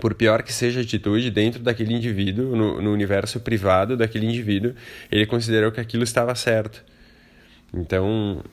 Por 0.00 0.14
pior 0.14 0.42
que 0.42 0.52
seja 0.52 0.80
a 0.80 0.82
atitude 0.82 1.30
dentro 1.30 1.62
daquele 1.62 1.94
indivíduo, 1.94 2.54
no, 2.54 2.80
no 2.80 2.92
universo 2.92 3.40
privado 3.40 3.96
daquele 3.96 4.26
indivíduo, 4.26 4.74
ele 5.10 5.26
considerou 5.26 5.72
que 5.72 5.80
aquilo 5.80 6.04
estava 6.04 6.34
certo. 6.34 6.84
Então, 7.74 8.44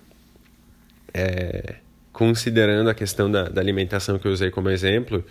é, 1.13 1.75
considerando 2.11 2.89
a 2.89 2.93
questão 2.93 3.29
da, 3.29 3.49
da 3.49 3.61
alimentação 3.61 4.17
que 4.17 4.27
eu 4.27 4.31
usei 4.31 4.49
como 4.49 4.69
exemplo, 4.69 5.23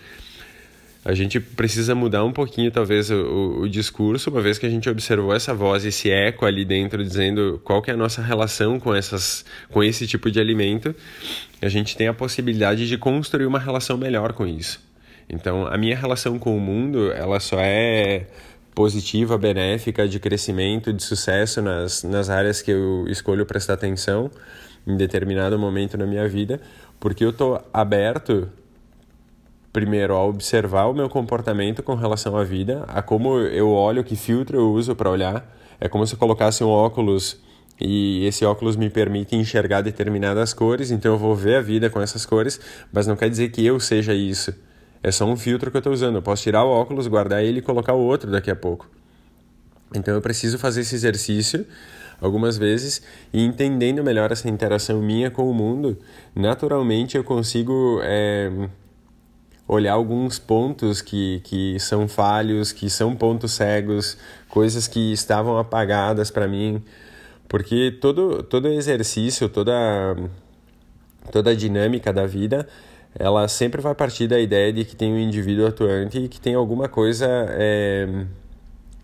a 1.05 1.13
gente 1.13 1.39
precisa 1.39 1.93
mudar 1.93 2.23
um 2.23 2.31
pouquinho, 2.31 2.71
talvez, 2.71 3.11
o, 3.11 3.59
o, 3.61 3.69
discurso, 3.69 4.31
uma 4.31 4.41
vez 4.41 4.57
que 4.57 4.65
a 4.65 4.69
gente 4.69 4.89
observou 4.89 5.35
essa 5.35 5.53
voz, 5.53 5.85
esse 5.85 6.09
eco 6.09 6.47
ali 6.47 6.65
dentro, 6.65 7.03
dizendo 7.03 7.61
qual 7.63 7.79
que 7.79 7.91
é 7.91 7.93
a 7.93 7.97
nossa 7.97 8.23
relação 8.23 8.79
com, 8.79 8.93
essas, 8.93 9.45
com 9.69 9.83
esse 9.83 10.07
tipo 10.07 10.31
de 10.31 10.39
alimento, 10.39 10.95
a 11.61 11.69
gente 11.69 11.95
tem 11.95 12.07
a 12.07 12.13
possibilidade 12.13 12.87
de 12.87 12.97
construir 12.97 13.45
uma 13.45 13.59
relação 13.59 13.99
melhor 13.99 14.33
com 14.33 14.47
isso. 14.47 14.83
Então, 15.29 15.67
a 15.67 15.77
minha 15.77 15.95
relação 15.95 16.39
com 16.39 16.57
o 16.57 16.59
mundo, 16.59 17.11
ela 17.11 17.39
só 17.39 17.59
é 17.59 18.25
positiva, 18.73 19.37
benéfica, 19.37 20.07
de 20.07 20.19
crescimento, 20.19 20.91
de 20.91 21.03
sucesso 21.03 21.61
nas, 21.61 22.01
nas 22.01 22.31
áreas 22.31 22.63
que 22.63 22.71
eu 22.71 23.05
escolho 23.07 23.45
prestar 23.45 23.73
atenção 23.73 24.31
em 24.87 24.97
determinado 24.97 25.57
momento 25.59 25.99
na 25.99 26.07
minha 26.07 26.27
vida, 26.27 26.59
porque 26.99 27.23
eu 27.23 27.29
estou 27.29 27.63
aberto 27.71 28.49
primeiro 29.75 30.15
a 30.15 30.23
observar 30.23 30.85
o 30.85 30.93
meu 30.93 31.09
comportamento 31.09 31.83
com 31.83 31.95
relação 31.95 32.37
à 32.37 32.45
vida, 32.45 32.85
a 32.87 33.01
como 33.01 33.39
eu 33.39 33.69
olho, 33.71 34.05
que 34.05 34.15
filtro 34.15 34.57
eu 34.57 34.71
uso 34.71 34.95
para 34.95 35.09
olhar. 35.09 35.53
É 35.81 35.89
como 35.89 36.07
se 36.07 36.13
eu 36.13 36.17
colocasse 36.17 36.63
um 36.63 36.69
óculos 36.69 37.37
e 37.77 38.25
esse 38.25 38.45
óculos 38.45 38.77
me 38.77 38.89
permite 38.89 39.35
enxergar 39.35 39.81
determinadas 39.81 40.53
cores, 40.53 40.91
então 40.91 41.11
eu 41.11 41.17
vou 41.17 41.35
ver 41.35 41.57
a 41.57 41.61
vida 41.61 41.89
com 41.89 42.01
essas 42.01 42.25
cores, 42.25 42.57
mas 42.89 43.05
não 43.05 43.17
quer 43.17 43.29
dizer 43.29 43.49
que 43.49 43.65
eu 43.65 43.77
seja 43.77 44.13
isso. 44.13 44.55
É 45.03 45.11
só 45.11 45.25
um 45.25 45.35
filtro 45.35 45.69
que 45.69 45.75
eu 45.75 45.79
estou 45.79 45.91
usando. 45.91 46.15
Eu 46.15 46.21
posso 46.21 46.41
tirar 46.41 46.63
o 46.63 46.69
óculos, 46.69 47.05
guardar 47.07 47.43
ele 47.43 47.59
e 47.59 47.61
colocar 47.61 47.91
o 47.91 47.99
outro 47.99 48.31
daqui 48.31 48.49
a 48.49 48.55
pouco. 48.55 48.89
Então 49.93 50.13
eu 50.13 50.21
preciso 50.21 50.57
fazer 50.57 50.81
esse 50.81 50.95
exercício 50.95 51.65
algumas 52.21 52.57
vezes 52.57 53.01
e 53.33 53.43
entendendo 53.43 54.01
melhor 54.05 54.31
essa 54.31 54.47
interação 54.47 55.01
minha 55.01 55.29
com 55.29 55.51
o 55.51 55.53
mundo, 55.53 55.97
naturalmente 56.33 57.17
eu 57.17 57.25
consigo 57.25 57.99
é, 58.03 58.49
olhar 59.67 59.93
alguns 59.93 60.37
pontos 60.39 61.01
que, 61.01 61.41
que 61.43 61.79
são 61.79 62.07
falhos, 62.07 62.71
que 62.71 62.89
são 62.89 63.15
pontos 63.15 63.53
cegos, 63.53 64.17
coisas 64.49 64.87
que 64.87 65.11
estavam 65.11 65.57
apagadas 65.57 66.29
para 66.29 66.47
mim, 66.47 66.83
porque 67.47 67.97
todo, 68.01 68.43
todo 68.43 68.67
exercício, 68.67 69.49
toda, 69.49 69.73
toda 71.31 71.51
a 71.51 71.55
dinâmica 71.55 72.13
da 72.13 72.25
vida 72.25 72.67
ela 73.17 73.47
sempre 73.47 73.81
vai 73.81 73.95
partir 73.95 74.27
da 74.27 74.39
ideia 74.39 74.73
de 74.73 74.83
que 74.83 74.95
tem 74.95 75.13
um 75.13 75.17
indivíduo 75.17 75.65
atuante 75.65 76.19
e 76.19 76.27
que 76.27 76.39
tem 76.39 76.53
alguma 76.53 76.89
coisa, 76.89 77.25
é, 77.51 78.25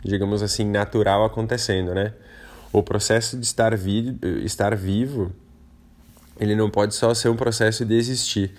digamos 0.03 0.43
assim, 0.43 0.65
natural 0.65 1.23
acontecendo, 1.23 1.95
né? 1.95 2.13
O 2.73 2.83
processo 2.83 3.37
de 3.37 3.45
estar, 3.45 3.75
vi 3.77 4.17
estar 4.43 4.75
vivo, 4.75 5.31
ele 6.37 6.55
não 6.55 6.69
pode 6.69 6.93
só 6.93 7.13
ser 7.13 7.29
um 7.29 7.37
processo 7.37 7.85
de 7.85 7.95
existir. 7.95 8.51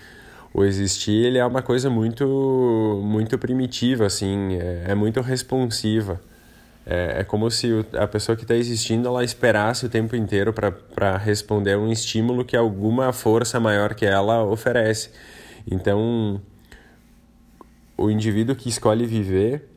O 0.55 0.65
existir, 0.65 1.25
ele 1.25 1.39
é 1.39 1.47
uma 1.47 1.63
coisa 1.63 1.89
muito, 1.89 3.01
muito 3.03 3.39
primitiva, 3.39 4.07
assim, 4.07 4.55
é, 4.57 4.85
é 4.89 4.95
muito 4.95 5.21
responsiva. 5.21 6.21
É, 6.85 7.21
é 7.21 7.25
como 7.25 7.51
se 7.51 7.69
a 7.97 8.07
pessoa 8.07 8.37
que 8.37 8.43
está 8.43 8.55
existindo 8.55 9.09
ela 9.09 9.25
esperasse 9.25 9.87
o 9.87 9.89
tempo 9.89 10.17
inteiro 10.17 10.53
para 10.53 11.17
responder 11.17 11.75
a 11.75 11.79
um 11.79 11.91
estímulo 11.91 12.45
que 12.45 12.57
alguma 12.57 13.13
força 13.13 13.59
maior 13.59 13.95
que 13.95 14.05
ela 14.05 14.45
oferece. 14.45 15.11
Então, 15.71 16.41
o 17.97 18.11
indivíduo 18.11 18.55
que 18.55 18.69
escolhe 18.69 19.07
viver, 19.07 19.69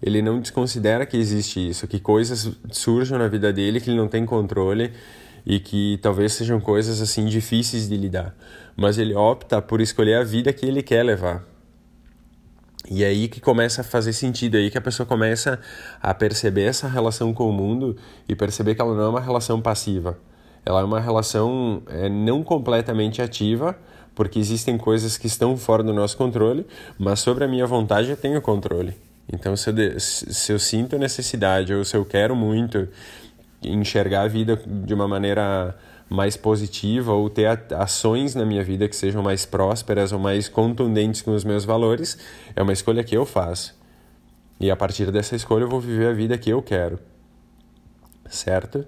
ele 0.00 0.22
não 0.22 0.40
desconsidera 0.40 1.04
que 1.04 1.16
existe 1.16 1.68
isso, 1.68 1.86
que 1.86 1.98
coisas 1.98 2.50
surjam 2.70 3.18
na 3.18 3.28
vida 3.28 3.52
dele 3.52 3.80
que 3.80 3.90
ele 3.90 3.96
não 3.96 4.08
tem 4.08 4.24
controle 4.24 4.92
e 5.46 5.60
que 5.60 5.98
talvez 6.02 6.32
sejam 6.32 6.60
coisas 6.60 7.00
assim 7.00 7.26
difíceis 7.26 7.88
de 7.88 7.96
lidar, 7.96 8.34
mas 8.76 8.98
ele 8.98 9.14
opta 9.14 9.60
por 9.60 9.80
escolher 9.80 10.14
a 10.14 10.24
vida 10.24 10.52
que 10.52 10.64
ele 10.66 10.82
quer 10.82 11.02
levar. 11.02 11.44
E 12.90 13.02
é 13.02 13.06
aí 13.06 13.28
que 13.28 13.40
começa 13.40 13.80
a 13.80 13.84
fazer 13.84 14.12
sentido, 14.12 14.56
é 14.56 14.60
aí 14.60 14.70
que 14.70 14.76
a 14.76 14.80
pessoa 14.80 15.06
começa 15.06 15.58
a 16.02 16.12
perceber 16.12 16.64
essa 16.64 16.86
relação 16.86 17.32
com 17.32 17.48
o 17.48 17.52
mundo 17.52 17.96
e 18.28 18.34
perceber 18.34 18.74
que 18.74 18.82
ela 18.82 18.94
não 18.94 19.04
é 19.04 19.08
uma 19.08 19.20
relação 19.20 19.60
passiva. 19.60 20.18
Ela 20.66 20.80
é 20.80 20.84
uma 20.84 21.00
relação 21.00 21.82
é, 21.88 22.08
não 22.08 22.42
completamente 22.42 23.22
ativa, 23.22 23.76
porque 24.14 24.38
existem 24.38 24.76
coisas 24.76 25.16
que 25.16 25.26
estão 25.26 25.56
fora 25.56 25.82
do 25.82 25.94
nosso 25.94 26.16
controle, 26.16 26.66
mas 26.98 27.20
sobre 27.20 27.44
a 27.44 27.48
minha 27.48 27.66
vontade 27.66 28.10
eu 28.10 28.16
tenho 28.16 28.40
controle. 28.40 28.94
Então, 29.32 29.56
se 29.56 29.70
eu, 29.70 29.72
de, 29.72 29.98
se 29.98 30.52
eu 30.52 30.58
sinto 30.58 30.98
necessidade 30.98 31.72
ou 31.72 31.84
se 31.84 31.96
eu 31.96 32.04
quero 32.04 32.36
muito 32.36 32.86
enxergar 33.68 34.22
a 34.22 34.28
vida 34.28 34.60
de 34.66 34.94
uma 34.94 35.06
maneira 35.06 35.76
mais 36.08 36.36
positiva 36.36 37.12
ou 37.12 37.28
ter 37.30 37.46
ações 37.74 38.34
na 38.34 38.44
minha 38.44 38.62
vida 38.62 38.88
que 38.88 38.94
sejam 38.94 39.22
mais 39.22 39.46
prósperas 39.46 40.12
ou 40.12 40.18
mais 40.18 40.48
contundentes 40.48 41.22
com 41.22 41.34
os 41.34 41.44
meus 41.44 41.64
valores, 41.64 42.18
é 42.54 42.62
uma 42.62 42.72
escolha 42.72 43.02
que 43.02 43.16
eu 43.16 43.24
faço. 43.24 43.74
E 44.60 44.70
a 44.70 44.76
partir 44.76 45.10
dessa 45.10 45.34
escolha 45.34 45.64
eu 45.64 45.68
vou 45.68 45.80
viver 45.80 46.08
a 46.08 46.12
vida 46.12 46.38
que 46.38 46.50
eu 46.50 46.62
quero. 46.62 46.98
Certo? 48.26 48.86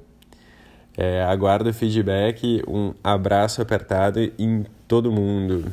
É, 0.96 1.22
aguardo 1.24 1.72
feedback, 1.74 2.62
um 2.66 2.94
abraço 3.02 3.60
apertado 3.60 4.20
em 4.38 4.64
todo 4.88 5.12
mundo. 5.12 5.70